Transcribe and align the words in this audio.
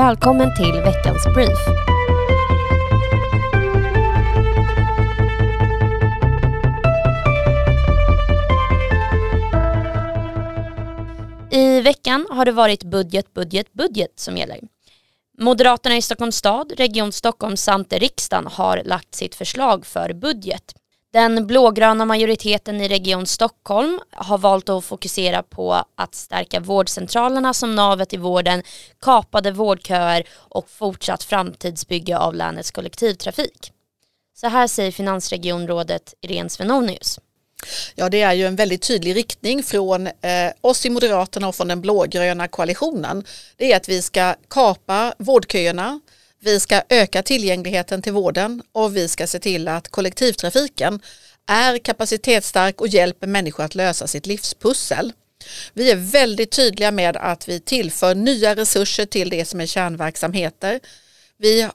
Välkommen 0.00 0.54
till 0.56 0.72
veckans 0.72 1.24
brief. 1.34 1.58
I 11.50 11.80
veckan 11.80 12.26
har 12.30 12.44
det 12.44 12.52
varit 12.52 12.84
budget, 12.84 13.34
budget, 13.34 13.72
budget 13.72 14.12
som 14.16 14.36
gäller. 14.36 14.58
Moderaterna 15.38 15.96
i 15.96 16.02
Stockholms 16.02 16.36
stad, 16.36 16.72
Region 16.76 17.12
Stockholm 17.12 17.56
samt 17.56 17.92
riksdagen 17.92 18.46
har 18.46 18.82
lagt 18.84 19.14
sitt 19.14 19.34
förslag 19.34 19.86
för 19.86 20.12
budget. 20.12 20.74
Den 21.12 21.46
blågröna 21.46 22.04
majoriteten 22.04 22.80
i 22.80 22.88
Region 22.88 23.26
Stockholm 23.26 24.00
har 24.10 24.38
valt 24.38 24.68
att 24.68 24.84
fokusera 24.84 25.42
på 25.42 25.84
att 25.94 26.14
stärka 26.14 26.60
vårdcentralerna 26.60 27.54
som 27.54 27.74
navet 27.74 28.12
i 28.12 28.16
vården, 28.16 28.62
kapade 29.00 29.50
vårdköer 29.50 30.24
och 30.32 30.70
fortsatt 30.70 31.24
framtidsbygge 31.24 32.18
av 32.18 32.34
länets 32.34 32.70
kollektivtrafik. 32.70 33.72
Så 34.34 34.48
här 34.48 34.66
säger 34.66 34.92
finansregionrådet 34.92 36.14
Irene 36.20 36.48
Svenonius. 36.48 37.18
Ja, 37.94 38.08
det 38.08 38.22
är 38.22 38.32
ju 38.32 38.46
en 38.46 38.56
väldigt 38.56 38.82
tydlig 38.82 39.16
riktning 39.16 39.62
från 39.62 40.06
eh, 40.06 40.12
oss 40.60 40.86
i 40.86 40.90
Moderaterna 40.90 41.48
och 41.48 41.54
från 41.54 41.68
den 41.68 41.80
blågröna 41.80 42.48
koalitionen. 42.48 43.24
Det 43.56 43.72
är 43.72 43.76
att 43.76 43.88
vi 43.88 44.02
ska 44.02 44.34
kapa 44.48 45.14
vårdköerna, 45.18 46.00
vi 46.40 46.60
ska 46.60 46.82
öka 46.88 47.22
tillgängligheten 47.22 48.02
till 48.02 48.12
vården 48.12 48.62
och 48.72 48.96
vi 48.96 49.08
ska 49.08 49.26
se 49.26 49.38
till 49.38 49.68
att 49.68 49.88
kollektivtrafiken 49.88 51.00
är 51.46 51.78
kapacitetsstark 51.78 52.80
och 52.80 52.88
hjälper 52.88 53.26
människor 53.26 53.64
att 53.64 53.74
lösa 53.74 54.06
sitt 54.06 54.26
livspussel. 54.26 55.12
Vi 55.72 55.90
är 55.90 55.96
väldigt 55.96 56.50
tydliga 56.50 56.90
med 56.90 57.16
att 57.16 57.48
vi 57.48 57.60
tillför 57.60 58.14
nya 58.14 58.56
resurser 58.56 59.06
till 59.06 59.30
det 59.30 59.44
som 59.44 59.60
är 59.60 59.66
kärnverksamheter. 59.66 60.80
Vi 61.36 61.68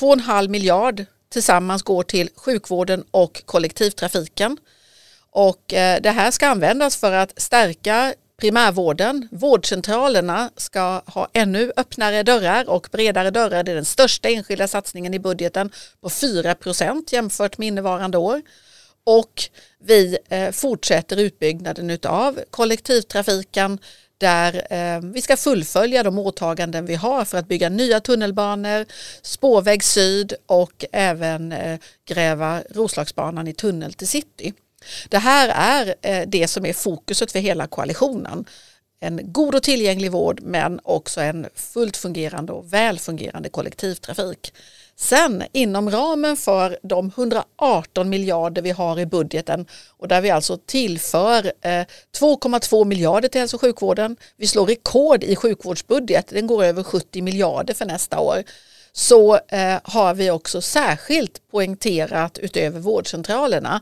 2,5 0.00 0.48
miljard 0.48 1.04
tillsammans 1.32 1.82
går 1.82 2.02
till 2.02 2.28
sjukvården 2.36 3.04
och 3.10 3.42
kollektivtrafiken. 3.44 4.58
Och 5.30 5.72
eh, 5.74 6.00
det 6.00 6.10
här 6.10 6.30
ska 6.30 6.48
användas 6.48 6.96
för 6.96 7.12
att 7.12 7.40
stärka 7.40 8.14
primärvården. 8.42 9.28
Vårdcentralerna 9.30 10.50
ska 10.56 11.02
ha 11.06 11.28
ännu 11.32 11.72
öppnare 11.76 12.22
dörrar 12.22 12.68
och 12.68 12.88
bredare 12.92 13.30
dörrar. 13.30 13.62
Det 13.62 13.70
är 13.70 13.74
den 13.74 13.84
största 13.84 14.28
enskilda 14.28 14.68
satsningen 14.68 15.14
i 15.14 15.18
budgeten 15.18 15.70
på 16.00 16.10
4 16.10 16.54
procent 16.54 17.12
jämfört 17.12 17.58
med 17.58 17.68
innevarande 17.68 18.18
år. 18.18 18.42
Och 19.04 19.42
vi 19.84 20.18
eh, 20.28 20.50
fortsätter 20.50 21.16
utbyggnaden 21.16 21.98
av 22.04 22.40
kollektivtrafiken 22.50 23.78
där 24.18 24.66
eh, 24.70 25.00
vi 25.00 25.22
ska 25.22 25.36
fullfölja 25.36 26.02
de 26.02 26.18
åtaganden 26.18 26.86
vi 26.86 26.94
har 26.94 27.24
för 27.24 27.38
att 27.38 27.48
bygga 27.48 27.68
nya 27.68 28.00
tunnelbanor, 28.00 28.86
spårväg 29.22 29.84
syd 29.84 30.34
och 30.46 30.84
även 30.92 31.52
eh, 31.52 31.78
gräva 32.08 32.62
Roslagsbanan 32.70 33.48
i 33.48 33.54
tunnel 33.54 33.92
till 33.92 34.08
city. 34.08 34.52
Det 35.08 35.18
här 35.18 35.48
är 35.54 35.94
eh, 36.02 36.28
det 36.28 36.48
som 36.48 36.66
är 36.66 36.72
fokuset 36.72 37.32
för 37.32 37.38
hela 37.38 37.66
koalitionen. 37.66 38.44
En 39.00 39.20
god 39.32 39.54
och 39.54 39.62
tillgänglig 39.62 40.12
vård 40.12 40.40
men 40.42 40.80
också 40.82 41.20
en 41.20 41.46
fullt 41.54 41.96
fungerande 41.96 42.52
och 42.52 42.72
välfungerande 42.72 43.48
kollektivtrafik. 43.48 44.52
Sen 44.96 45.42
inom 45.52 45.90
ramen 45.90 46.36
för 46.36 46.78
de 46.82 47.06
118 47.16 48.08
miljarder 48.08 48.62
vi 48.62 48.70
har 48.70 49.00
i 49.00 49.06
budgeten 49.06 49.66
och 49.96 50.08
där 50.08 50.20
vi 50.20 50.30
alltså 50.30 50.58
tillför 50.66 51.52
eh, 51.60 51.84
2,2 52.20 52.84
miljarder 52.84 53.28
till 53.28 53.40
hälso 53.40 53.56
och 53.56 53.60
sjukvården. 53.60 54.16
Vi 54.36 54.46
slår 54.46 54.66
rekord 54.66 55.24
i 55.24 55.36
sjukvårdsbudget, 55.36 56.28
den 56.28 56.46
går 56.46 56.64
över 56.64 56.82
70 56.82 57.22
miljarder 57.22 57.74
för 57.74 57.84
nästa 57.84 58.20
år. 58.20 58.42
Så 58.92 59.34
eh, 59.34 59.78
har 59.82 60.14
vi 60.14 60.30
också 60.30 60.60
särskilt 60.60 61.50
poängterat 61.50 62.38
utöver 62.38 62.80
vårdcentralerna 62.80 63.80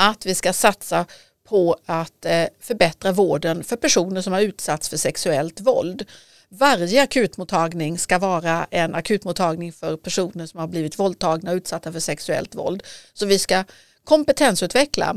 att 0.00 0.26
vi 0.26 0.34
ska 0.34 0.52
satsa 0.52 1.06
på 1.48 1.76
att 1.86 2.24
eh, 2.24 2.46
förbättra 2.60 3.12
vården 3.12 3.64
för 3.64 3.76
personer 3.76 4.20
som 4.20 4.32
har 4.32 4.40
utsatts 4.40 4.88
för 4.88 4.96
sexuellt 4.96 5.60
våld. 5.60 6.06
Varje 6.48 7.02
akutmottagning 7.02 7.98
ska 7.98 8.18
vara 8.18 8.66
en 8.70 8.94
akutmottagning 8.94 9.72
för 9.72 9.96
personer 9.96 10.46
som 10.46 10.60
har 10.60 10.66
blivit 10.66 10.98
våldtagna 10.98 11.50
och 11.50 11.56
utsatta 11.56 11.92
för 11.92 12.00
sexuellt 12.00 12.54
våld. 12.54 12.82
Så 13.14 13.26
vi 13.26 13.38
ska 13.38 13.64
kompetensutveckla. 14.04 15.16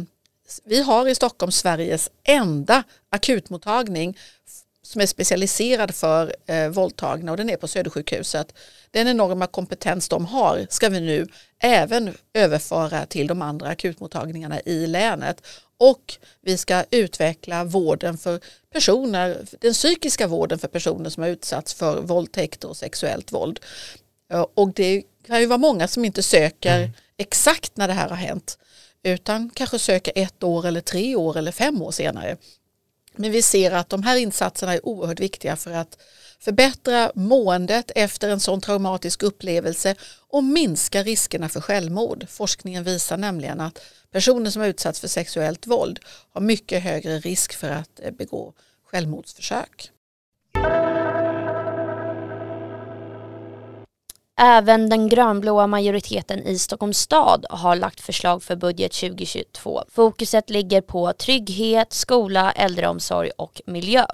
Vi 0.66 0.82
har 0.82 1.08
i 1.08 1.16
Stockholm 1.16 1.52
Sveriges 1.52 2.10
enda 2.24 2.84
akutmottagning 3.10 4.18
som 4.84 5.02
är 5.02 5.06
specialiserad 5.06 5.96
för 5.96 6.36
eh, 6.46 6.70
våldtagna 6.70 7.32
och 7.32 7.38
den 7.38 7.50
är 7.50 7.58
på 7.58 7.68
Södersjukhuset. 7.68 8.54
Den 8.92 9.08
enorma 9.08 9.48
kompetens 9.48 10.10
de 10.10 10.26
har 10.26 10.68
ska 10.70 10.90
vi 10.90 11.00
nu 11.00 11.28
även 11.60 12.18
överföra 12.34 13.06
till 13.06 13.28
de 13.28 13.42
andra 13.42 13.68
akutmottagningarna 13.68 14.62
i 14.62 14.88
länet 14.88 15.42
och 15.78 16.18
vi 16.42 16.58
ska 16.58 16.84
utveckla 16.92 17.64
vården 17.64 18.18
för 18.18 18.40
personer, 18.74 19.46
den 19.60 19.74
psykiska 19.74 20.28
vården 20.28 20.60
för 20.60 20.68
personer 20.68 21.10
som 21.10 21.24
har 21.24 21.30
utsatts 21.30 21.74
för 21.74 22.02
våldtäkter 22.02 22.70
och 22.70 22.78
sexuellt 22.78 23.32
våld. 23.32 23.60
Och 24.54 24.74
det 24.74 25.04
kan 25.28 25.40
ju 25.40 25.46
vara 25.46 25.58
många 25.58 25.88
som 25.88 26.06
inte 26.06 26.24
söker 26.24 26.78
mm. 26.78 26.92
exakt 27.18 27.78
när 27.78 27.88
det 27.88 27.94
här 27.94 28.10
har 28.10 28.16
hänt 28.16 28.58
utan 29.04 29.50
kanske 29.50 29.80
söker 29.80 30.14
ett 30.16 30.44
år 30.44 30.68
eller 30.68 30.82
tre 30.82 31.16
år 31.16 31.38
eller 31.38 31.52
fem 31.52 31.82
år 31.82 31.92
senare. 31.92 32.38
Men 33.16 33.32
vi 33.32 33.42
ser 33.42 33.72
att 33.72 33.90
de 33.90 34.04
här 34.04 34.18
insatserna 34.18 34.74
är 34.74 34.86
oerhört 34.86 35.20
viktiga 35.20 35.56
för 35.56 35.72
att 35.72 35.98
förbättra 36.40 37.12
måendet 37.16 37.92
efter 37.96 38.30
en 38.30 38.40
sån 38.40 38.62
traumatisk 38.62 39.24
upplevelse 39.24 39.96
och 40.28 40.44
minska 40.44 41.04
riskerna 41.04 41.50
för 41.50 41.62
självmord. 41.62 42.26
Forskningen 42.30 42.84
visar 42.84 43.18
nämligen 43.18 43.62
att 43.62 43.80
personer 44.12 44.50
som 44.50 44.62
har 44.62 44.70
utsatts 44.70 45.00
för 45.00 45.08
sexuellt 45.08 45.68
våld 45.68 46.00
har 46.32 46.42
mycket 46.42 46.84
högre 46.84 47.20
risk 47.20 47.54
för 47.54 47.70
att 47.70 48.00
eh, 48.00 48.12
begå 48.12 48.54
självmordsförsök. 48.86 49.92
Även 54.42 54.90
den 54.90 55.10
grönblåa 55.10 55.68
majoriteten 55.68 56.40
i 56.40 56.58
Stockholms 56.58 56.98
stad 56.98 57.46
har 57.50 57.76
lagt 57.76 58.02
förslag 58.02 58.44
för 58.44 58.56
budget 58.56 58.94
2022. 58.94 59.84
Fokuset 59.90 60.50
ligger 60.50 60.82
på 60.82 61.14
trygghet, 61.14 61.94
skola, 61.94 62.52
äldreomsorg 62.52 63.30
och 63.38 63.62
miljö. 63.66 64.06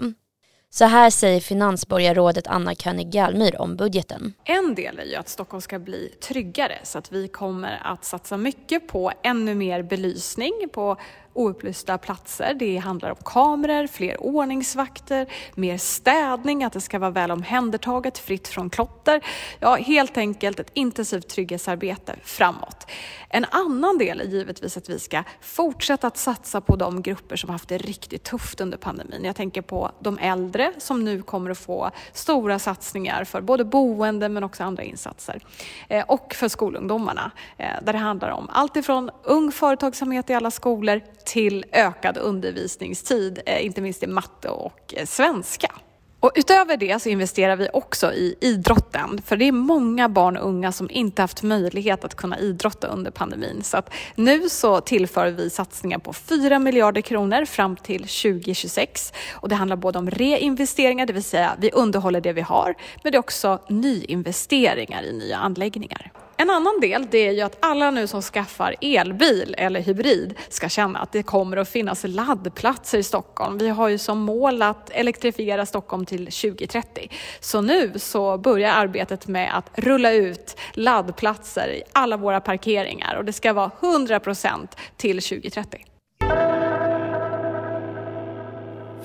Så 0.71 0.85
här 0.85 1.09
säger 1.09 1.39
finansborgarrådet 1.41 2.47
Anna 2.47 2.75
König 2.75 3.11
Galmyr 3.11 3.61
om 3.61 3.75
budgeten. 3.75 4.33
En 4.43 4.75
del 4.75 4.99
är 4.99 5.03
ju 5.03 5.15
att 5.15 5.29
Stockholm 5.29 5.61
ska 5.61 5.79
bli 5.79 6.13
tryggare 6.27 6.77
så 6.83 6.97
att 6.97 7.11
vi 7.11 7.27
kommer 7.27 7.81
att 7.83 8.05
satsa 8.05 8.37
mycket 8.37 8.87
på 8.87 9.11
ännu 9.23 9.55
mer 9.55 9.83
belysning, 9.83 10.51
på 10.73 10.97
oupplysta 11.33 11.97
platser. 11.97 12.53
Det 12.53 12.77
handlar 12.77 13.09
om 13.09 13.17
kameror, 13.25 13.87
fler 13.87 14.23
ordningsvakter, 14.23 15.27
mer 15.55 15.77
städning, 15.77 16.63
att 16.63 16.73
det 16.73 16.81
ska 16.81 16.99
vara 16.99 17.11
väl 17.11 17.31
omhändertaget, 17.31 18.17
fritt 18.17 18.47
från 18.47 18.69
klotter. 18.69 19.21
Ja, 19.59 19.75
helt 19.75 20.17
enkelt 20.17 20.59
ett 20.59 20.71
intensivt 20.73 21.27
trygghetsarbete 21.27 22.15
framåt. 22.23 22.87
En 23.29 23.45
annan 23.51 23.97
del 23.97 24.21
är 24.21 24.25
givetvis 24.25 24.77
att 24.77 24.89
vi 24.89 24.99
ska 24.99 25.23
fortsätta 25.41 26.07
att 26.07 26.17
satsa 26.17 26.61
på 26.61 26.75
de 26.75 27.01
grupper 27.01 27.35
som 27.35 27.49
haft 27.49 27.69
det 27.69 27.77
riktigt 27.77 28.23
tufft 28.23 28.61
under 28.61 28.77
pandemin. 28.77 29.23
Jag 29.23 29.35
tänker 29.35 29.61
på 29.61 29.91
de 29.99 30.17
äldre 30.17 30.73
som 30.77 31.03
nu 31.03 31.21
kommer 31.21 31.49
att 31.49 31.57
få 31.57 31.91
stora 32.13 32.59
satsningar 32.59 33.23
för 33.23 33.41
både 33.41 33.65
boende 33.65 34.29
men 34.29 34.43
också 34.43 34.63
andra 34.63 34.83
insatser. 34.83 35.41
Eh, 35.87 36.05
och 36.07 36.33
för 36.33 36.47
skolungdomarna 36.47 37.31
eh, 37.57 37.67
där 37.81 37.93
det 37.93 37.99
handlar 37.99 38.29
om 38.29 38.49
allt 38.51 38.75
ifrån 38.75 39.09
ung 39.23 39.51
företagsamhet 39.51 40.29
i 40.29 40.33
alla 40.33 40.51
skolor 40.51 41.01
till 41.29 41.65
ökad 41.71 42.17
undervisningstid, 42.17 43.39
eh, 43.45 43.65
inte 43.65 43.81
minst 43.81 44.03
i 44.03 44.07
matte 44.07 44.49
och 44.49 44.93
eh, 44.97 45.05
svenska. 45.05 45.71
Och 46.19 46.31
utöver 46.35 46.77
det 46.77 47.01
så 47.01 47.09
investerar 47.09 47.55
vi 47.55 47.69
också 47.73 48.13
i 48.13 48.35
idrotten, 48.41 49.21
för 49.25 49.37
det 49.37 49.47
är 49.47 49.51
många 49.51 50.09
barn 50.09 50.37
och 50.37 50.47
unga 50.47 50.71
som 50.71 50.89
inte 50.91 51.21
haft 51.21 51.43
möjlighet 51.43 52.05
att 52.05 52.15
kunna 52.15 52.39
idrotta 52.39 52.87
under 52.87 53.11
pandemin. 53.11 53.63
Så 53.63 53.77
att 53.77 53.93
nu 54.15 54.49
så 54.49 54.81
tillför 54.81 55.27
vi 55.27 55.49
satsningar 55.49 55.99
på 55.99 56.13
4 56.13 56.59
miljarder 56.59 57.01
kronor 57.01 57.45
fram 57.45 57.75
till 57.75 58.01
2026 58.01 59.13
och 59.31 59.49
det 59.49 59.55
handlar 59.55 59.77
både 59.77 59.99
om 59.99 60.09
reinvesteringar, 60.09 61.05
det 61.05 61.13
vill 61.13 61.23
säga 61.23 61.55
vi 61.59 61.71
underhåller 61.71 62.21
det 62.21 62.33
vi 62.33 62.41
har, 62.41 62.75
men 63.03 63.11
det 63.11 63.15
är 63.15 63.19
också 63.19 63.59
nyinvesteringar 63.69 65.03
i 65.03 65.13
nya 65.13 65.37
anläggningar. 65.37 66.11
En 66.41 66.49
annan 66.49 66.79
del 66.81 67.07
det 67.11 67.27
är 67.27 67.31
ju 67.31 67.41
att 67.41 67.57
alla 67.59 67.91
nu 67.91 68.07
som 68.07 68.21
skaffar 68.21 68.75
elbil 68.81 69.55
eller 69.57 69.81
hybrid 69.81 70.33
ska 70.49 70.69
känna 70.69 70.99
att 70.99 71.11
det 71.11 71.23
kommer 71.23 71.57
att 71.57 71.69
finnas 71.69 72.03
laddplatser 72.07 72.97
i 72.97 73.03
Stockholm. 73.03 73.57
Vi 73.57 73.69
har 73.69 73.87
ju 73.87 73.97
som 73.97 74.19
mål 74.19 74.61
att 74.61 74.89
elektrifiera 74.89 75.65
Stockholm 75.65 76.05
till 76.05 76.25
2030. 76.25 77.09
Så 77.39 77.61
nu 77.61 77.93
så 77.95 78.37
börjar 78.37 78.71
arbetet 78.71 79.27
med 79.27 79.57
att 79.57 79.69
rulla 79.75 80.11
ut 80.11 80.57
laddplatser 80.73 81.69
i 81.69 81.83
alla 81.91 82.17
våra 82.17 82.41
parkeringar 82.41 83.15
och 83.15 83.25
det 83.25 83.33
ska 83.33 83.53
vara 83.53 83.71
100% 83.81 84.67
till 84.97 85.21
2030. 85.21 85.88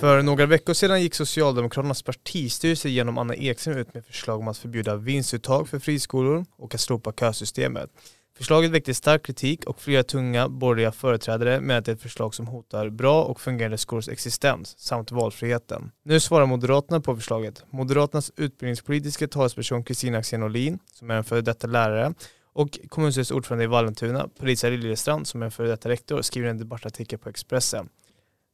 För 0.04 0.22
några 0.22 0.46
veckor 0.46 0.74
sedan 0.74 1.02
gick 1.02 1.14
Socialdemokraternas 1.14 2.02
partistyrelse 2.02 2.88
genom 2.88 3.18
Anna 3.18 3.34
Ekström 3.34 3.78
ut 3.78 3.94
med 3.94 4.06
förslag 4.06 4.40
om 4.40 4.48
att 4.48 4.58
förbjuda 4.58 4.96
vinstuttag 4.96 5.68
för 5.68 5.78
friskolor 5.78 6.44
och 6.56 6.74
att 6.74 6.80
slopa 6.80 7.12
kösystemet. 7.12 7.90
Förslaget 8.36 8.70
väckte 8.70 8.94
stark 8.94 9.26
kritik 9.26 9.64
och 9.64 9.80
flera 9.80 10.02
tunga 10.02 10.48
borgerliga 10.48 10.92
företrädare 10.92 11.60
med 11.60 11.78
att 11.78 11.84
det 11.84 11.92
är 11.92 11.94
ett 11.94 12.02
förslag 12.02 12.34
som 12.34 12.46
hotar 12.46 12.88
bra 12.88 13.24
och 13.24 13.40
fungerande 13.40 13.78
skolors 13.78 14.08
existens 14.08 14.78
samt 14.78 15.10
valfriheten. 15.10 15.90
Nu 16.04 16.20
svarar 16.20 16.46
Moderaterna 16.46 17.00
på 17.00 17.16
förslaget. 17.16 17.64
Moderaternas 17.70 18.32
utbildningspolitiska 18.36 19.28
talesperson 19.28 19.84
Kristina 19.84 20.18
Axén 20.18 20.42
Olin, 20.42 20.78
som 20.92 21.10
är 21.10 21.14
en 21.14 21.24
före 21.24 21.40
detta 21.40 21.66
lärare, 21.66 22.14
och 22.52 22.78
kommunstyrelsens 22.88 23.36
ordförande 23.36 23.64
i 23.64 23.66
Vallentuna, 23.66 24.28
Parisa 24.38 24.68
Liljestrand, 24.68 25.26
som 25.26 25.42
är 25.42 25.44
en 25.44 25.52
före 25.52 25.68
detta 25.68 25.88
rektor, 25.88 26.22
skriver 26.22 26.48
en 26.48 26.58
debattartikel 26.58 27.18
på 27.18 27.28
Expressen. 27.28 27.88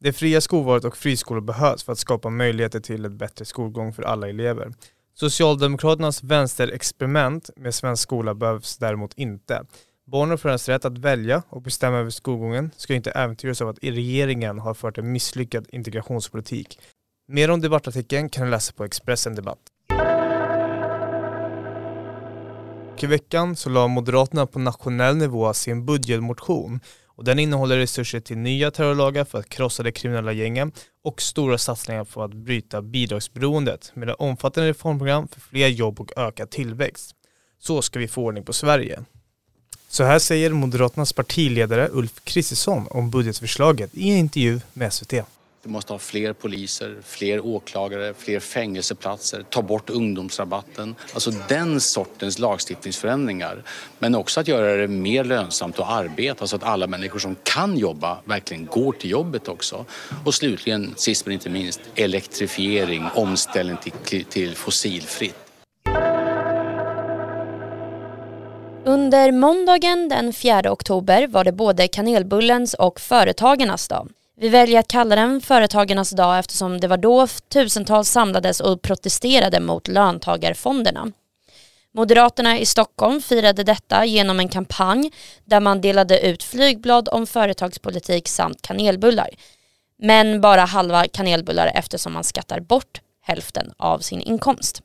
Det 0.03 0.13
fria 0.13 0.41
skolvalet 0.41 0.85
och 0.85 0.97
friskolor 0.97 1.41
behövs 1.41 1.85
för 1.85 1.93
att 1.93 1.99
skapa 1.99 2.31
möjligheter 2.31 2.81
till 2.81 3.05
en 3.05 3.17
bättre 3.17 3.45
skolgång 3.45 3.93
för 3.93 4.03
alla 4.03 4.29
elever. 4.29 4.73
Socialdemokraternas 5.15 6.23
vänsterexperiment 6.23 7.51
med 7.57 7.75
svensk 7.75 8.03
skola 8.03 8.35
behövs 8.35 8.79
däremot 8.79 9.13
inte. 9.15 9.65
Barn 10.07 10.33
och 10.33 10.41
föräldrars 10.41 10.69
rätt 10.69 10.85
att 10.85 10.99
välja 10.99 11.43
och 11.49 11.63
bestämma 11.63 11.97
över 11.97 12.11
skolgången 12.11 12.71
ska 12.77 12.95
inte 12.95 13.11
äventyras 13.11 13.61
av 13.61 13.69
att 13.69 13.79
regeringen 13.83 14.59
har 14.59 14.75
fört 14.75 14.99
en 14.99 15.13
misslyckad 15.13 15.67
integrationspolitik. 15.73 16.79
Mer 17.29 17.51
om 17.51 17.61
debattartikeln 17.61 18.29
kan 18.29 18.45
du 18.45 18.51
läsa 18.51 18.73
på 18.73 18.85
Expressen 18.85 19.35
Debatt. 19.35 19.59
I 23.03 23.07
veckan 23.07 23.57
så 23.57 23.71
la 23.71 23.89
Moderaterna 23.89 24.47
på 24.47 24.59
nationell 24.59 25.17
nivå 25.17 25.55
sin 25.55 25.87
budgetmotion 25.87 26.81
och 27.21 27.27
den 27.27 27.39
innehåller 27.39 27.79
resurser 27.79 28.21
till 28.21 28.39
nya 28.39 28.71
terrorlagar 28.71 29.25
för 29.25 29.39
att 29.39 29.49
krossa 29.49 29.83
de 29.83 29.93
kriminella 29.93 30.33
gängen 30.33 30.73
och 31.05 31.23
stora 31.23 31.59
satsningar 31.59 32.05
för 32.05 32.25
att 32.25 32.35
bryta 32.35 32.83
bidragsberoendet 32.83 33.93
med 33.95 34.09
ett 34.09 34.17
omfattande 34.19 34.71
reformprogram 34.71 35.29
för 35.29 35.41
fler 35.41 35.69
jobb 35.69 36.01
och 36.01 36.13
ökad 36.17 36.51
tillväxt. 36.51 37.15
Så 37.59 37.83
ska 37.83 37.99
vi 37.99 38.09
få 38.09 38.25
ordning 38.25 38.45
på 38.45 38.53
Sverige. 38.53 39.01
Så 39.89 40.05
här 40.05 40.19
säger 40.19 40.51
Moderaternas 40.51 41.13
partiledare 41.13 41.89
Ulf 41.93 42.21
Kristersson 42.25 42.87
om 42.91 43.11
budgetförslaget 43.11 43.91
i 43.95 44.11
en 44.11 44.17
intervju 44.17 44.61
med 44.73 44.93
SVT. 44.93 45.15
Vi 45.63 45.71
måste 45.71 45.93
ha 45.93 45.99
fler 45.99 46.33
poliser, 46.33 46.97
fler 47.05 47.47
åklagare, 47.47 48.15
fler 48.15 48.41
fängelseplatser, 48.41 49.43
ta 49.51 49.63
bort 49.63 49.91
ungdomsrabatten. 49.91 50.95
Alltså 51.15 51.31
den 51.49 51.81
sortens 51.81 52.39
lagstiftningsförändringar. 52.39 53.63
Men 53.99 54.15
också 54.15 54.41
att 54.41 54.49
göra 54.49 54.77
det 54.77 54.89
mer 54.89 55.25
lönsamt 55.25 55.79
att 55.79 55.91
arbeta 55.91 56.47
så 56.47 56.57
att 56.57 56.63
alla 56.63 56.87
människor 56.87 57.19
som 57.19 57.37
kan 57.43 57.79
jobba 57.79 58.19
verkligen 58.25 58.67
går 58.67 58.93
till 58.93 59.11
jobbet 59.11 59.49
också. 59.49 59.85
Och 60.25 60.35
slutligen, 60.35 60.95
sist 60.97 61.27
men 61.27 61.33
inte 61.33 61.51
minst, 61.51 61.81
elektrifiering, 61.95 63.07
omställning 63.15 63.77
till, 64.05 64.25
till 64.25 64.55
fossilfritt. 64.55 65.37
Under 68.85 69.33
måndagen 69.33 70.09
den 70.09 70.33
4 70.33 70.73
oktober 70.73 71.27
var 71.27 71.45
det 71.45 71.53
både 71.53 71.89
kanelbullens 71.89 72.75
och 72.75 73.01
företagarnas 73.01 73.89
dag. 73.89 74.09
Vi 74.41 74.49
väljer 74.49 74.81
att 74.81 74.89
kalla 74.89 75.17
den 75.17 75.41
Företagarnas 75.41 76.11
dag 76.11 76.39
eftersom 76.39 76.81
det 76.81 76.89
var 76.89 76.97
då 76.97 77.27
tusentals 77.27 78.09
samlades 78.11 78.61
och 78.61 78.83
protesterade 78.83 79.61
mot 79.61 79.89
löntagarfonderna. 79.89 81.13
Moderaterna 81.95 82.59
i 82.59 82.67
Stockholm 82.67 83.21
firade 83.21 83.65
detta 83.65 84.05
genom 84.05 84.41
en 84.41 84.49
kampanj 84.49 85.11
där 85.45 85.61
man 85.61 85.81
delade 85.81 86.21
ut 86.21 86.43
flygblad 86.43 87.09
om 87.09 87.27
företagspolitik 87.27 88.29
samt 88.29 88.63
kanelbullar. 88.63 89.29
Men 89.99 90.41
bara 90.41 90.65
halva 90.65 91.07
kanelbullar 91.09 91.73
eftersom 91.75 92.13
man 92.13 92.25
skattar 92.25 92.61
bort 92.61 93.01
hälften 93.23 93.73
av 93.77 93.99
sin 93.99 94.21
inkomst. 94.21 94.83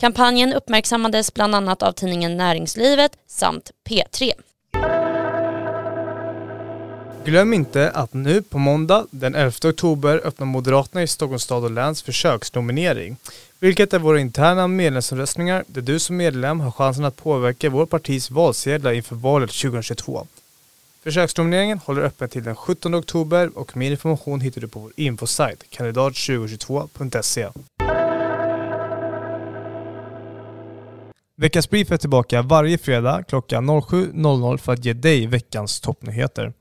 Kampanjen 0.00 0.52
uppmärksammades 0.52 1.34
bland 1.34 1.54
annat 1.54 1.82
av 1.82 1.92
tidningen 1.92 2.36
Näringslivet 2.36 3.12
samt 3.26 3.70
P3. 3.88 4.32
Glöm 7.24 7.52
inte 7.52 7.90
att 7.90 8.12
nu 8.12 8.42
på 8.42 8.58
måndag 8.58 9.06
den 9.10 9.34
11 9.34 9.52
oktober 9.64 10.20
öppnar 10.24 10.46
Moderaterna 10.46 11.02
i 11.02 11.06
Stockholms 11.06 11.42
stad 11.42 11.64
och 11.64 11.70
läns 11.70 12.02
försöksnominering. 12.02 13.16
Vilket 13.58 13.92
är 13.92 13.98
våra 13.98 14.20
interna 14.20 14.68
medlemsomröstningar 14.68 15.64
där 15.66 15.82
du 15.82 15.98
som 15.98 16.16
medlem 16.16 16.60
har 16.60 16.70
chansen 16.70 17.04
att 17.04 17.16
påverka 17.16 17.70
vårt 17.70 17.90
partis 17.90 18.30
valsedlar 18.30 18.92
inför 18.92 19.16
valet 19.16 19.50
2022. 19.50 20.26
Försöksnomineringen 21.02 21.78
håller 21.78 22.02
öppen 22.02 22.28
till 22.28 22.44
den 22.44 22.56
17 22.56 22.94
oktober 22.94 23.58
och 23.58 23.76
mer 23.76 23.90
information 23.90 24.40
hittar 24.40 24.60
du 24.60 24.68
på 24.68 24.80
vår 24.80 24.92
infosajt 24.96 25.64
kandidat2022.se. 25.70 27.48
Veckans 31.36 31.70
Brief 31.70 31.92
är 31.92 31.96
tillbaka 31.96 32.42
varje 32.42 32.78
fredag 32.78 33.22
klockan 33.28 33.70
07.00 33.70 34.56
för 34.56 34.72
att 34.72 34.84
ge 34.84 34.92
dig 34.92 35.26
veckans 35.26 35.80
toppnyheter. 35.80 36.52